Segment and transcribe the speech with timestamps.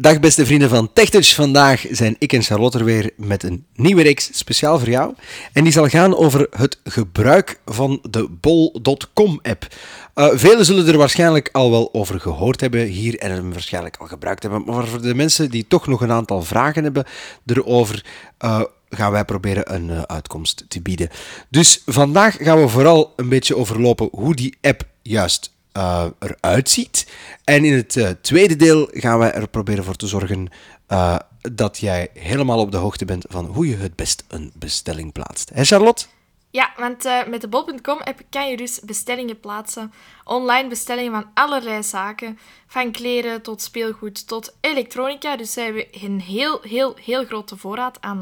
[0.00, 1.34] Dag beste vrienden van TechTouch.
[1.34, 5.14] Vandaag zijn ik en Charlotte er weer met een nieuwe reeks speciaal voor jou.
[5.52, 9.66] En die zal gaan over het gebruik van de bol.com app.
[10.14, 14.06] Uh, velen zullen er waarschijnlijk al wel over gehoord hebben hier en hem waarschijnlijk al
[14.06, 14.64] gebruikt hebben.
[14.66, 17.04] Maar voor de mensen die toch nog een aantal vragen hebben
[17.46, 18.04] erover,
[18.44, 21.08] uh, gaan wij proberen een uh, uitkomst te bieden.
[21.48, 27.06] Dus vandaag gaan we vooral een beetje overlopen hoe die app juist uh, eruit ziet.
[27.44, 30.48] En in het uh, tweede deel gaan wij er proberen voor te zorgen
[30.88, 31.16] uh,
[31.52, 35.50] dat jij helemaal op de hoogte bent van hoe je het best een bestelling plaatst.
[35.54, 36.06] Hé Charlotte?
[36.50, 39.92] Ja, want met de bol.com app kan je dus bestellingen plaatsen.
[40.24, 42.38] Online bestellingen van allerlei zaken.
[42.66, 45.36] Van kleren tot speelgoed tot elektronica.
[45.36, 48.18] Dus zij hebben een heel, heel, heel grote voorraad aan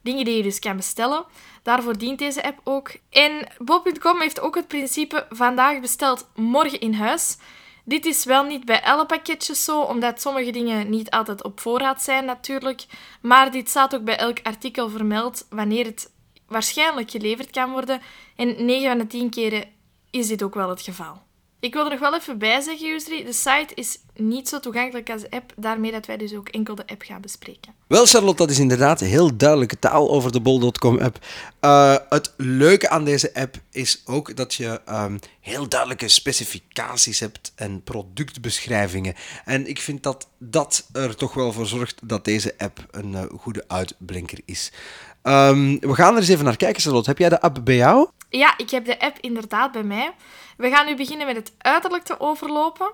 [0.00, 1.24] dingen die je dus kan bestellen.
[1.62, 2.90] Daarvoor dient deze app ook.
[3.10, 7.36] En Bol.com heeft ook het principe vandaag besteld, morgen in huis.
[7.84, 12.02] Dit is wel niet bij alle pakketjes zo, omdat sommige dingen niet altijd op voorraad
[12.02, 12.84] zijn natuurlijk.
[13.20, 16.12] Maar dit staat ook bij elk artikel vermeld wanneer het
[16.46, 18.00] waarschijnlijk geleverd kan worden.
[18.36, 19.64] En 9 van de 10 keren
[20.10, 21.27] is dit ook wel het geval.
[21.60, 25.10] Ik wil er nog wel even bij zeggen, Jusri, de site is niet zo toegankelijk
[25.10, 27.74] als de app, daarmee dat wij dus ook enkel de app gaan bespreken.
[27.86, 31.18] Wel, Charlotte, dat is inderdaad heel duidelijke taal over de bol.com app.
[31.60, 37.52] Uh, het leuke aan deze app is ook dat je um, heel duidelijke specificaties hebt
[37.54, 39.14] en productbeschrijvingen.
[39.44, 43.22] En ik vind dat dat er toch wel voor zorgt dat deze app een uh,
[43.38, 44.72] goede uitblinker is.
[45.22, 47.08] Um, we gaan er eens even naar kijken, Charlotte.
[47.08, 48.08] Heb jij de app bij jou?
[48.28, 50.14] Ja, ik heb de app inderdaad bij mij.
[50.56, 52.92] We gaan nu beginnen met het uiterlijk te overlopen.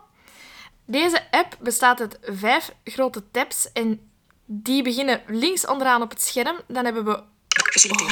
[0.87, 4.11] Deze app bestaat uit vijf grote tabs en
[4.47, 6.61] die beginnen links onderaan op het scherm.
[6.69, 7.23] Dan hebben we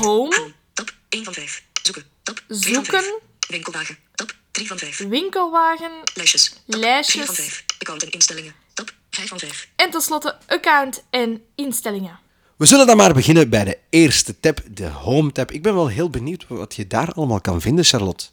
[0.01, 0.53] Home.
[0.73, 1.65] Tab 1 van 5.
[1.83, 2.05] Zoeken.
[2.23, 2.85] Tab 3 Zoeken.
[2.85, 3.15] van 5.
[3.49, 3.99] Winkelwagen.
[4.15, 4.99] Tab 3 van 5.
[4.99, 5.91] Winkelwagen.
[6.15, 6.63] Lijstjes.
[6.67, 7.25] Lijstjes.
[7.25, 7.65] 4 van 5.
[7.79, 8.55] Account en instellingen.
[8.75, 9.69] Tab 5 van 5.
[9.77, 12.19] En tenslotte account en instellingen.
[12.57, 15.51] We zullen dan maar beginnen bij de eerste tab, de Home tab.
[15.51, 18.27] Ik ben wel heel benieuwd wat je daar allemaal kan vinden, Charlotte.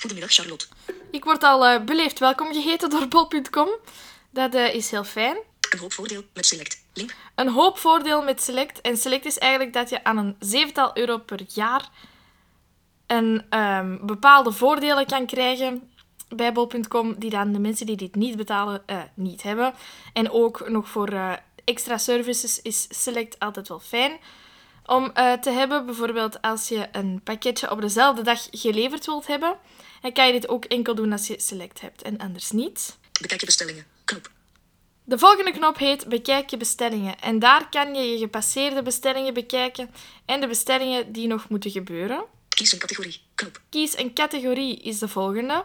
[0.00, 0.66] Goedemiddag, Charlotte.
[1.10, 3.68] Ik word al uh, beleefd welkom geheten door bol.com.
[4.30, 5.36] Dat uh, is heel fijn.
[5.70, 6.82] Een hoop voordeel met Select.
[6.92, 7.14] Link.
[7.34, 8.80] Een hoop voordeel met Select.
[8.80, 11.88] En Select is eigenlijk dat je aan een zevental euro per jaar
[13.06, 15.90] een um, bepaalde voordelen kan krijgen
[16.28, 19.74] bij bol.com die dan de mensen die dit niet betalen uh, niet hebben.
[20.12, 21.32] En ook nog voor uh,
[21.68, 24.18] extra services is Select altijd wel fijn
[24.86, 25.86] om uh, te hebben.
[25.86, 29.56] Bijvoorbeeld als je een pakketje op dezelfde dag geleverd wilt hebben,
[30.00, 32.96] dan kan je dit ook enkel doen als je Select hebt en anders niet.
[33.20, 33.86] Bekijk je bestellingen.
[34.04, 34.30] Knop.
[35.04, 37.20] De volgende knop heet Bekijk je bestellingen.
[37.20, 39.90] En daar kan je je gepasseerde bestellingen bekijken
[40.24, 42.24] en de bestellingen die nog moeten gebeuren.
[42.48, 43.20] Kies een categorie.
[43.34, 43.60] Knop.
[43.70, 45.64] Kies een categorie is de volgende.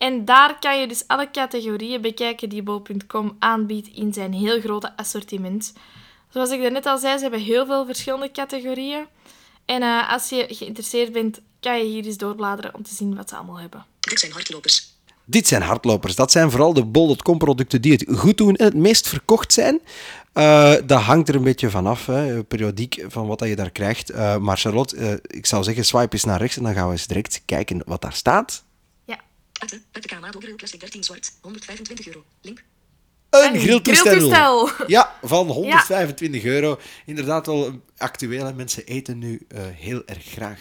[0.00, 4.96] En daar kan je dus alle categorieën bekijken die bol.com aanbiedt in zijn heel grote
[4.96, 5.72] assortiment.
[6.30, 9.06] Zoals ik net al zei, ze hebben heel veel verschillende categorieën.
[9.64, 13.28] En uh, als je geïnteresseerd bent, kan je hier eens doorbladeren om te zien wat
[13.28, 13.84] ze allemaal hebben.
[14.00, 14.94] Dit zijn hardlopers.
[15.24, 16.14] Dit zijn hardlopers.
[16.14, 19.80] Dat zijn vooral de bol.com producten die het goed doen en het meest verkocht zijn.
[20.34, 24.10] Uh, dat hangt er een beetje vanaf, hè, periodiek, van wat je daar krijgt.
[24.10, 26.92] Uh, maar Charlotte, uh, ik zou zeggen, swipe eens naar rechts en dan gaan we
[26.92, 28.64] eens direct kijken wat daar staat.
[29.60, 31.32] Uit de, KMA Grill Classic 13 zwart.
[31.40, 32.24] 125 euro.
[32.40, 32.62] Link.
[33.30, 34.06] Een, grilltoestel.
[34.06, 34.70] grilltoestel.
[34.86, 36.48] Ja, van 125 ja.
[36.48, 36.78] euro.
[37.06, 38.46] Inderdaad wel actueel.
[38.46, 40.60] En mensen eten nu uh, heel erg graag.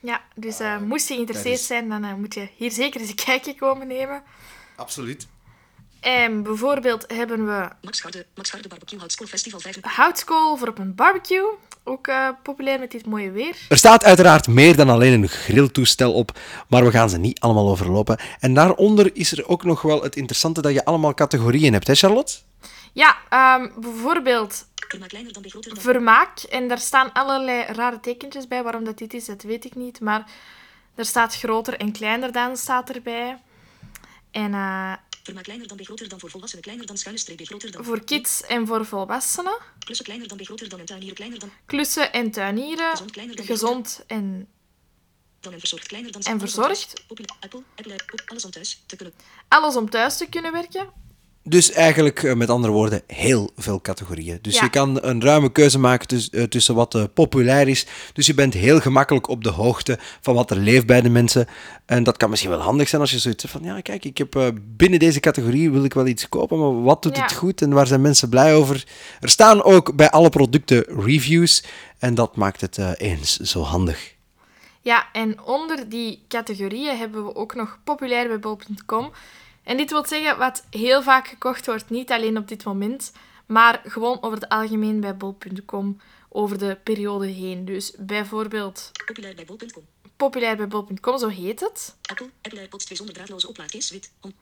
[0.00, 1.66] Ja, dus uh, moest je geïnteresseerd is...
[1.66, 4.22] zijn, dan uh, moet je hier zeker eens een kijkje komen nemen.
[4.76, 5.28] Absoluut.
[6.00, 7.68] En bijvoorbeeld hebben we...
[7.82, 9.76] Max Harde, Max Harde Barbecue Houtskool Festival 5.
[9.80, 11.44] Houtskool voor op een barbecue.
[11.84, 13.56] Ook uh, populair met dit mooie weer.
[13.68, 16.38] Er staat uiteraard meer dan alleen een grilltoestel op,
[16.68, 18.18] maar we gaan ze niet allemaal overlopen.
[18.38, 21.94] En daaronder is er ook nog wel het interessante dat je allemaal categorieën hebt, hè
[21.94, 22.34] Charlotte?
[22.92, 23.16] Ja,
[23.58, 24.66] um, bijvoorbeeld
[25.62, 26.38] vermaak.
[26.38, 28.62] En daar staan allerlei rare tekentjes bij.
[28.62, 30.00] Waarom dat dit is, dat weet ik niet.
[30.00, 30.30] Maar
[30.94, 33.38] er staat groter en kleiner dan staat erbij.
[34.30, 34.52] En...
[34.52, 37.70] Uh, Vermaak kleiner dan B groter dan voor volwassenen, kleiner dan schuine streep B groter
[37.72, 37.84] dan...
[37.84, 39.58] Voor kids en voor volwassenen.
[39.78, 41.50] Klussen kleiner dan B groter dan en tuinieren kleiner dan...
[41.66, 42.90] Klussen en tuinieren.
[42.90, 44.48] Gezond, kleiner dan gezond en...
[45.40, 46.22] Dan en verzorgd kleiner dan...
[46.22, 47.04] En verzorgd.
[47.08, 49.14] Apple, Apple, Apple, alles om thuis te kunnen...
[49.48, 50.92] Alles om thuis te kunnen werken.
[51.42, 54.38] Dus eigenlijk, met andere woorden, heel veel categorieën.
[54.42, 54.62] Dus ja.
[54.62, 57.86] je kan een ruime keuze maken tuss uh, tussen wat uh, populair is.
[58.12, 61.46] Dus je bent heel gemakkelijk op de hoogte van wat er leeft bij de mensen.
[61.86, 63.64] En dat kan misschien wel handig zijn als je zoiets hebt van...
[63.64, 64.46] Ja, kijk, ik heb uh,
[64.76, 67.22] binnen deze categorie wil ik wel iets kopen, maar wat doet ja.
[67.22, 68.84] het goed en waar zijn mensen blij over?
[69.20, 71.64] Er staan ook bij alle producten reviews
[71.98, 74.14] en dat maakt het eens zo handig.
[74.80, 79.10] Ja, en onder die categorieën hebben we ook nog populair bij bol.com...
[79.70, 83.12] En dit wil zeggen wat heel vaak gekocht wordt, niet alleen op dit moment,
[83.46, 87.64] maar gewoon over het algemeen bij bol.com over de periode heen.
[87.64, 89.86] Dus bijvoorbeeld Populair bij bol.com.
[90.16, 91.96] populair bij bol.com, zo heet het.
[92.02, 94.12] Apple, Apple AirPods 2 zonder draadloze oplaadcase, wit.
[94.20, 94.32] Om.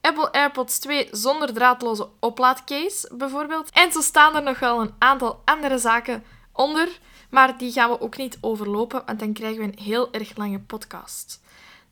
[0.00, 3.70] Apple AirPods 2 zonder draadloze oplaadcase bijvoorbeeld.
[3.70, 6.98] En zo staan er nog wel een aantal andere zaken onder,
[7.30, 10.60] maar die gaan we ook niet overlopen, want dan krijgen we een heel erg lange
[10.60, 11.40] podcast.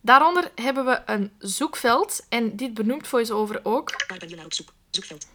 [0.04, 4.04] Daaronder hebben we een zoekveld en dit benoemt VoiceOver ook.
[4.08, 4.72] Waar ben je naar op zoek?
[4.90, 5.26] Zoekveld.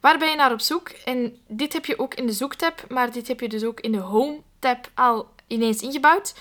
[0.00, 0.88] Waar ben je naar op zoek?
[0.88, 3.92] En dit heb je ook in de zoektab, maar dit heb je dus ook in
[3.92, 6.34] de home-tab al ineens ingebouwd.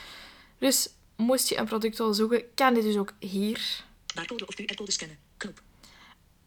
[0.58, 3.84] Dus moest je een product willen zoeken, kan dit dus ook hier.
[4.16, 5.18] Barcode of QR-code scannen.
[5.38, 5.62] Knop.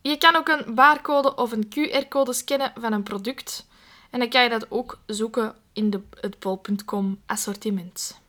[0.01, 3.67] Je kan ook een barcode of een QR-code scannen van een product.
[4.11, 8.21] En dan kan je dat ook zoeken in de, het bol.com assortiment.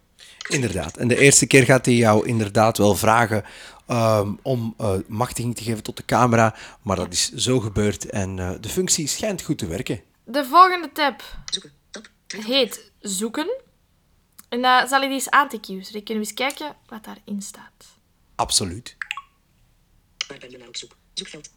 [0.48, 0.98] Inderdaad.
[0.98, 3.44] En de eerste keer gaat hij jou inderdaad wel vragen
[3.88, 6.56] ehm, om eh, machtiging te geven tot de camera.
[6.82, 10.02] Maar dat is zo gebeurd en eh, de functie schijnt goed te werken.
[10.24, 11.72] De volgende tab Zoeken.
[11.92, 12.10] Tab.
[12.28, 12.50] 20.
[12.50, 13.62] heet zoeken.
[14.50, 15.78] En dan zal ik die eens aantikken.
[15.78, 17.86] Dus dan kunnen we eens kijken wat daarin staat.
[18.36, 18.98] Absoluut.
[20.28, 20.96] Waar ben je naar op zoek?
[21.14, 21.50] Zoekveld.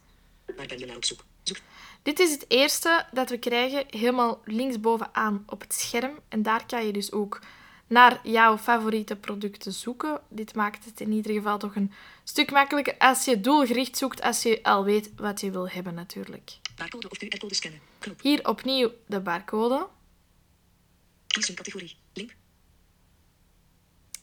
[0.55, 1.25] Waar ben je naar op zoek?
[1.43, 1.57] Zoek.
[2.03, 6.19] Dit is het eerste dat we krijgen, helemaal linksbovenaan op het scherm.
[6.29, 7.41] En daar kan je dus ook
[7.87, 10.21] naar jouw favoriete producten zoeken.
[10.29, 11.91] Dit maakt het in ieder geval toch een
[12.23, 16.57] stuk makkelijker als je doelgericht zoekt, als je al weet wat je wil hebben natuurlijk.
[16.75, 17.79] Barcode of QR-code scannen.
[17.99, 18.21] Knop.
[18.21, 19.87] Hier opnieuw de barcode.
[21.27, 21.95] Kies een categorie.
[22.13, 22.35] Link.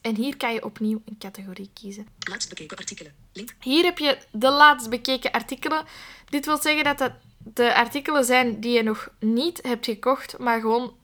[0.01, 2.07] En hier kan je opnieuw een categorie kiezen.
[2.29, 3.13] Laatst bekeken artikelen.
[3.33, 3.55] Link.
[3.59, 5.85] Hier heb je de laatst bekeken artikelen.
[6.29, 10.59] Dit wil zeggen dat het de artikelen zijn die je nog niet hebt gekocht, maar
[10.59, 10.95] gewoon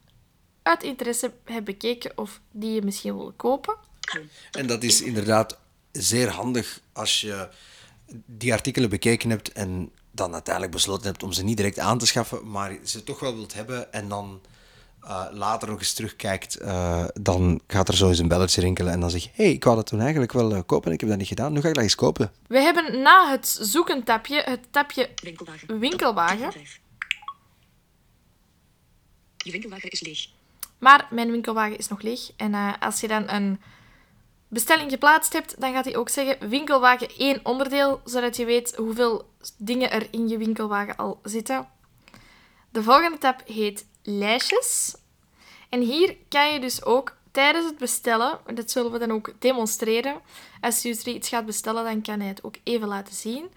[0.62, 3.76] uit interesse hebt bekeken of die je misschien wil kopen.
[4.50, 5.58] En dat is inderdaad
[5.92, 7.48] zeer handig als je
[8.26, 12.06] die artikelen bekeken hebt en dan uiteindelijk besloten hebt om ze niet direct aan te
[12.06, 14.40] schaffen, maar ze toch wel wilt hebben en dan
[15.00, 19.00] eh, later nog eens terugkijkt, eh, dan gaat er zo eens een belletje rinkelen en
[19.00, 21.00] dan zeg je, hé, hey, ik wou dat toen eigenlijk wel eh, kopen en ik
[21.00, 22.32] heb dat niet gedaan, nu ga ik dat eens kopen.
[22.46, 25.78] We hebben na het zoeken tapje het tapje Winkelwagen.
[25.78, 26.52] winkelwagen.
[26.52, 26.80] 5.
[29.36, 30.28] Je winkelwagen is leeg.
[30.80, 32.30] Maar mijn winkelwagen is nog leeg.
[32.36, 33.60] En eh, als je dan een
[34.48, 39.30] bestelling geplaatst hebt, dan gaat hij ook zeggen winkelwagen één onderdeel, zodat je weet hoeveel
[39.56, 41.68] dingen er in je winkelwagen al zitten.
[42.70, 44.96] De volgende tab heet lijstjes.
[45.68, 49.32] En hier kan je dus ook tijdens het bestellen, en dat zullen we dan ook
[49.38, 50.20] demonstreren,
[50.60, 53.50] als Yusri iets gaat bestellen, dan kan hij het ook even laten zien.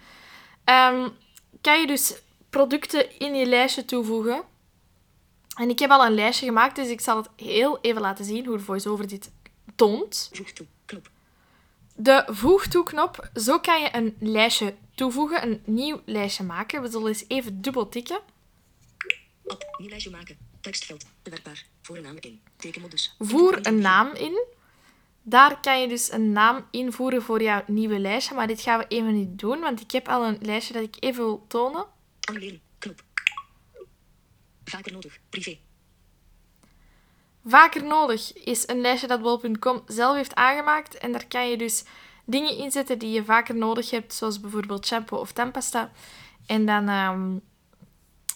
[0.63, 1.09] Ehm,
[1.61, 2.13] kan je dus
[2.49, 4.43] producten in je lijstje toevoegen.
[5.55, 8.45] En ik heb al een lijstje gemaakt, dus ik zal het heel even laten zien
[8.45, 9.31] hoe de voice-over dit
[9.75, 10.29] toont.
[10.33, 10.65] Voeg toe.
[10.85, 11.09] Knop.
[11.95, 16.81] De voeg toe-knop, zo kan je een lijstje toevoegen, een nieuw lijstje maken.
[16.81, 18.19] We zullen eens even dubbel tikken.
[19.43, 19.75] Op.
[19.77, 20.37] Nieuw lijstje maken.
[20.61, 21.05] Tekstveld.
[21.23, 21.65] Bewerkbaar.
[21.81, 22.41] Voor een naam in.
[22.55, 23.15] Tekenmodus.
[23.19, 24.45] Voer een naam in.
[25.21, 28.85] Daar kan je dus een naam invoeren voor jouw nieuwe lijstje, maar dit gaan we
[28.87, 31.85] even niet doen, want ik heb al een lijstje dat ik even wil tonen.
[32.21, 32.61] Annuleren.
[34.73, 35.19] Vaker nodig.
[35.29, 35.57] Privé.
[37.45, 40.97] Vaker nodig is een lijstje dat bol.com zelf heeft aangemaakt.
[40.97, 41.83] En daar kan je dus
[42.25, 45.91] dingen inzetten die je vaker nodig hebt, zoals bijvoorbeeld shampoo of tandpasta.
[46.45, 46.89] En dan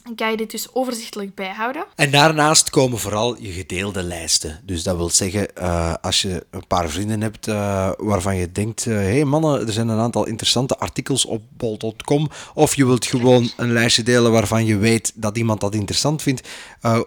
[0.07, 1.85] ehm, kan je dit dus overzichtelijk bijhouden.
[1.95, 4.61] En daarnaast komen vooral je gedeelde lijsten.
[4.63, 8.83] Dus dat wil zeggen, eh, als je een paar vrienden hebt eh, waarvan je denkt,
[8.83, 13.51] hé hey mannen, er zijn een aantal interessante artikels op bol.com, of je wilt gewoon
[13.57, 16.47] een lijstje delen waarvan je weet dat iemand dat interessant vindt,
[16.81, 16.99] eh,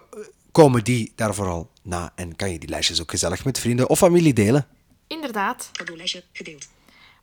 [0.51, 3.97] komen die daar vooral na en kan je die lijstjes ook gezellig met vrienden of
[3.97, 4.67] familie delen.
[5.07, 5.69] Inderdaad.
[5.71, 6.23] Cadeaulijstje.
[6.31, 6.67] Gedeeld.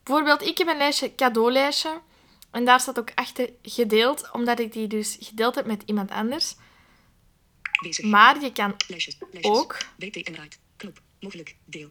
[0.02, 2.00] Bijvoorbeeld, ik heb een lijstje cadeaulijstje.
[2.50, 6.54] En daar staat ook achter gedeeld, omdat ik die dus gedeeld heb met iemand anders.
[7.82, 8.04] Bezig.
[8.04, 9.16] Maar je kan Lijstjes.
[9.30, 9.56] Lijstjes.
[9.56, 10.58] ook en Right.
[10.76, 11.00] Knop.
[11.20, 11.56] Mogelijk.
[11.64, 11.90] Deel.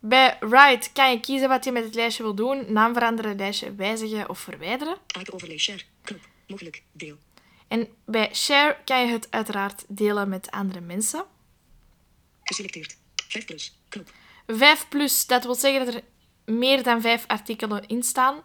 [0.00, 2.72] bij Write kan je kiezen wat je met het lijstje wil doen.
[2.72, 4.96] Naam veranderen, lijstje wijzigen of verwijderen.
[5.20, 5.82] Item overlay share.
[6.02, 6.20] Knop.
[6.46, 6.82] Mogelijk.
[6.92, 7.16] Deel.
[7.68, 11.24] En bij Share kan je het uiteraard delen met andere mensen.
[12.42, 12.96] Geselecteerd.
[13.28, 13.78] 5 plus.
[13.88, 14.10] Knop.
[14.46, 16.02] 5 plus, dat wil zeggen dat er
[16.54, 18.42] meer dan 5 artikelen in staan.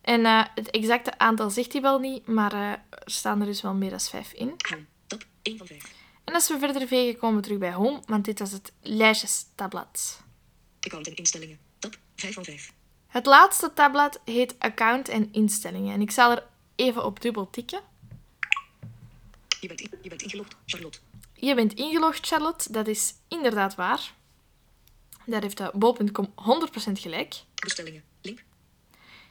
[0.00, 3.62] En eh, het exacte aantal zegt hij wel niet, maar eh, er staan er dus
[3.62, 4.54] wel meer dan 5 in.
[4.70, 4.84] Home.
[5.06, 5.24] Top.
[5.42, 5.92] 1 van 5.
[6.24, 10.22] En als we verder vegen, komen we terug bij Home, want dit was het lijstjestabblad.
[10.80, 11.58] Account en instellingen.
[11.78, 11.98] Top.
[12.16, 12.72] 5 van 5.
[13.06, 15.94] Het laatste tabblad heet Account en instellingen.
[15.94, 17.80] En ik zal er even op dubbel tikken.
[19.60, 20.56] Je bent, in, je bent ingelogd.
[20.66, 20.98] Charlotte.
[21.34, 22.72] Je bent ingelogd, Charlotte.
[22.72, 24.14] Dat is inderdaad waar.
[25.26, 26.32] Daar heeft de bol.com
[26.88, 27.34] 100% gelijk.
[27.54, 28.04] Bestellingen.
[28.20, 28.42] Link.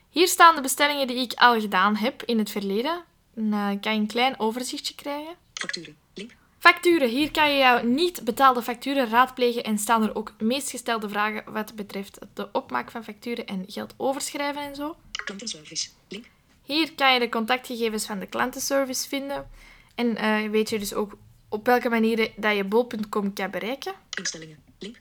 [0.09, 3.03] Hier staan de bestellingen die ik al gedaan heb in het verleden.
[3.33, 5.35] Dan eh, kan je een klein overzichtje krijgen.
[5.53, 5.97] Facturen.
[6.13, 6.31] Link.
[6.59, 7.09] Facturen.
[7.09, 11.53] Hier kan je jouw niet betaalde facturen raadplegen en staan er ook meest gestelde vragen
[11.53, 14.95] wat betreft de opmaak van facturen en geld overschrijven en zo.
[15.11, 15.89] Klantenservice.
[16.07, 16.25] Link.
[16.63, 19.49] Hier kan je de contactgegevens van de klantenservice vinden.
[19.95, 21.17] En eh, weet je dus ook
[21.49, 23.93] op welke manieren dat je bol.com kan bereiken.
[24.17, 24.63] Instellingen.
[24.79, 24.99] Link.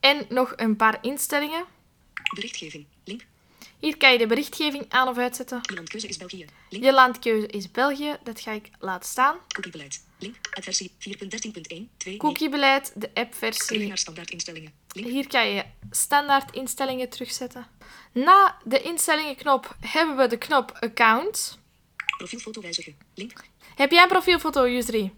[0.00, 1.64] En nog een paar instellingen.
[2.34, 2.86] Berichtgeving.
[3.80, 5.60] Hier kan je de berichtgeving aan of uitzetten.
[5.62, 6.46] Je landkeuze is België.
[6.68, 6.84] Link.
[6.84, 9.36] Je landkeuze is België, dat ga ik laten staan.
[9.48, 10.04] Cookiebeleid.
[10.18, 10.36] Link.
[10.50, 11.96] Adversie 4.13.1.
[11.96, 12.16] 2.
[12.16, 13.88] Cookiebeleid, de Terug app-versie.
[13.88, 14.72] naar standaard instellingen.
[14.92, 15.08] Link.
[15.08, 17.66] Hier kan je standaard instellingen terugzetten.
[18.12, 21.58] Na de instellingenknop hebben we de knop Account.
[22.16, 22.96] Profielfoto wijzigen.
[23.14, 23.32] Link.
[23.74, 25.12] Heb jij een profielfoto, Yusri?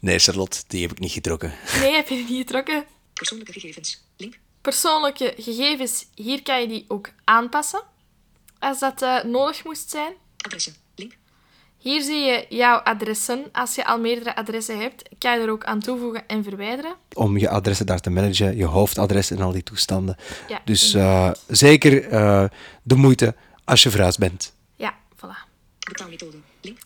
[0.00, 1.54] Nee, Charlotte, die heb ik niet getrokken.
[1.80, 2.84] Nee, heb je die niet getrokken?
[3.12, 4.02] Persoonlijke gegevens.
[4.16, 4.38] Link.
[4.60, 7.82] Persoonlijke gegevens, hier kan je die ook aanpassen.
[8.60, 10.12] Als dat eh, nodig moest zijn.
[10.36, 10.74] Adressen.
[10.94, 11.12] Link.
[11.78, 13.44] Hier zie je jouw adressen.
[13.52, 16.94] Als je al meerdere adressen hebt, kan je er ook aan toevoegen en verwijderen.
[17.14, 20.16] Om je adressen daar te managen, je hoofdadres en al die toestanden.
[20.48, 22.44] Ja, Dus eh, zeker eh,
[22.82, 24.52] de moeite als je verhuisd bent.
[24.76, 25.48] Ja, voilà.
[25.78, 26.36] Betaalmethode.
[26.60, 26.78] Link.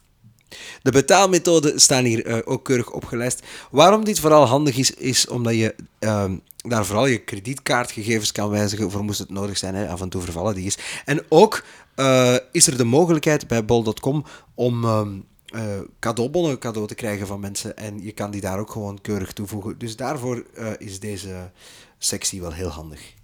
[0.82, 3.42] De betaalmethoden staan hier eh, ook keurig opgelijst.
[3.70, 8.90] Waarom dit vooral handig is, is omdat je ehm, daar vooral je kredietkaartgegevens kan wijzigen
[8.90, 9.74] voor moest het nodig zijn.
[9.74, 9.88] Hè.
[9.88, 10.78] Af en toe vervallen die is.
[11.04, 15.62] En ook eh, is er de mogelijkheid bij bol.com om ehm, eh,
[16.00, 17.76] cadeaubonnen cadeau te krijgen van mensen.
[17.76, 19.78] En je kan die daar ook gewoon keurig toevoegen.
[19.78, 20.44] Dus daarvoor
[20.78, 21.50] is deze
[21.98, 23.14] sectie wel heel handig.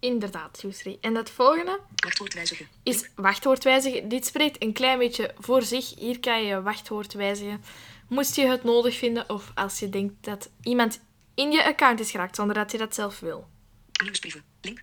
[0.00, 0.98] Inderdaad, Yusri.
[1.00, 2.68] En het volgende Wachtwoord wijzigen.
[2.82, 4.08] is wachtwoord wijzigen.
[4.08, 5.94] Dit spreekt een klein beetje voor zich.
[5.98, 7.64] Hier kan je je wachtwoord wijzigen.
[8.08, 11.00] Moest je het nodig vinden of als je denkt dat iemand
[11.34, 13.46] in je account is geraakt zonder dat je dat zelf wil.
[14.02, 14.42] Nieuwsbrieven.
[14.60, 14.82] Link.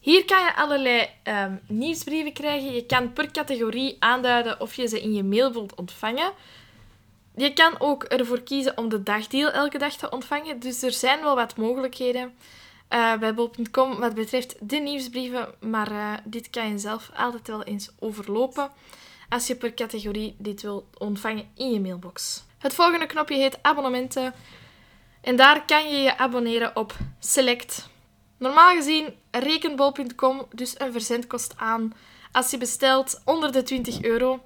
[0.00, 2.72] Hier kan je allerlei ehm, nieuwsbrieven krijgen.
[2.72, 6.32] Je kan per categorie aanduiden of je ze in je mail wilt ontvangen.
[7.36, 10.60] Je kan ook ervoor kiezen om de dagdeal elke dag te ontvangen.
[10.60, 12.34] Dus er zijn wel wat mogelijkheden
[12.88, 15.54] eh, bij bol.com wat betreft de nieuwsbrieven.
[15.60, 18.70] Maar eh, dit kan je zelf altijd wel eens overlopen
[19.28, 22.44] als je per categorie dit wilt ontvangen in je mailbox.
[22.58, 24.34] Het volgende knopje heet abonnementen.
[25.20, 27.88] En daar kan je je abonneren op Select.
[28.38, 31.92] Normaal gezien rekent bol.com dus een verzendkost aan
[32.32, 34.40] als je bestelt onder de 20 euro.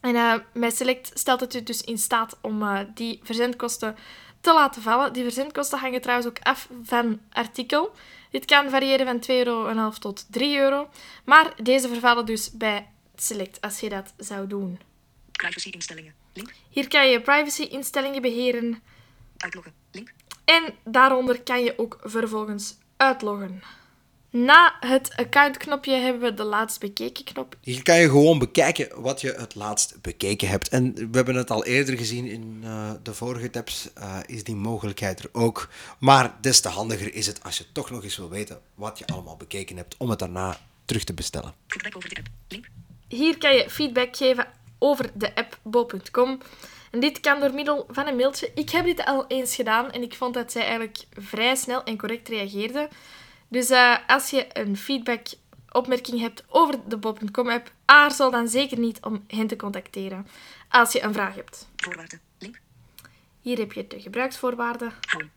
[0.00, 3.96] En eh, met Select stelt het je dus in staat om eh, die verzendkosten
[4.42, 5.12] te laten vallen.
[5.12, 7.92] Die verzendkosten hangen trouwens ook af van artikel.
[8.30, 10.88] Dit kan variëren van 2,5 euro tot 3 euro.
[11.24, 14.80] Maar deze vervallen dus bij Select als je dat zou doen.
[15.32, 16.14] Privacy instellingen.
[16.32, 16.52] Link.
[16.68, 18.82] Hier kan je privacy-instellingen beheren.
[19.36, 19.72] Uitloggen.
[19.90, 20.12] Link.
[20.44, 23.62] En daaronder kan je ook vervolgens uitloggen.
[24.32, 27.56] Na het accountknopje hebben we de laatst bekeken knop.
[27.60, 30.68] Hier kan je gewoon bekijken wat je het laatst bekeken hebt.
[30.68, 34.54] En we hebben het al eerder gezien in eh, de vorige tabs, eh, is die
[34.54, 35.68] mogelijkheid er ook.
[35.98, 39.06] Maar des te handiger is het als je toch nog eens wil weten wat je
[39.06, 41.54] allemaal bekeken hebt, om het daarna terug te bestellen.
[41.66, 42.28] Feedback over de app.
[42.48, 42.66] Link.
[43.08, 44.46] Hier kan je feedback geven
[44.78, 46.38] over de app bo.com.
[46.90, 48.50] En dit kan door middel van een mailtje.
[48.54, 51.98] Ik heb dit al eens gedaan en ik vond dat zij eigenlijk vrij snel en
[51.98, 52.88] correct reageerde.
[53.52, 55.26] Dus eh, als je een feedback
[55.70, 60.26] opmerking hebt over de bo.com app, aarzel dan zeker niet om hen te contacteren
[60.68, 61.68] als je een vraag hebt.
[61.76, 62.20] Voorwaarden.
[62.38, 62.60] Link.
[63.40, 64.92] Hier heb je de gebruiksvoorwaarden.
[65.10, 65.28] Home.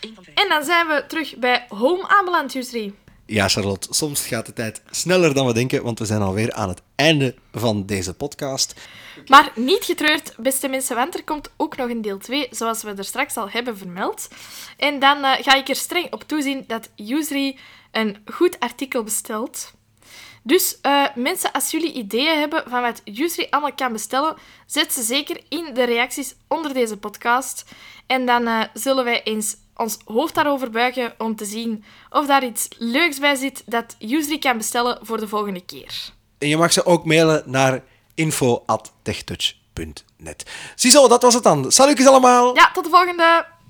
[0.00, 0.36] 1 van 5.
[0.36, 2.94] En dan zijn we terug bij Home aanbeland, Yusri.
[3.26, 6.68] Ja, Charlotte, soms gaat de tijd sneller dan we denken, want we zijn alweer aan
[6.68, 8.74] het einde van deze podcast.
[9.26, 12.94] Maar niet getreurd, beste mensen, want er komt ook nog een deel 2, zoals we
[12.94, 14.28] er straks al hebben vermeld.
[14.76, 17.58] En dan eh, ga ik er streng op toezien dat Usery
[17.92, 19.72] een goed artikel bestelt.
[20.42, 25.02] Dus eh, mensen, als jullie ideeën hebben van wat Usery allemaal kan bestellen, zet ze
[25.02, 27.64] zeker in de reacties onder deze podcast.
[28.06, 32.44] En dan eh, zullen wij eens ons hoofd daarover buigen om te zien of daar
[32.44, 36.10] iets leuks bij zit dat Usery kan bestellen voor de volgende keer.
[36.38, 37.82] En je mag ze ook mailen naar
[38.14, 40.50] info.techtouch.net.
[40.74, 41.72] Ziezo, dat was het dan.
[41.72, 42.54] Salutjes allemaal!
[42.54, 43.54] Ja, tot de volgende!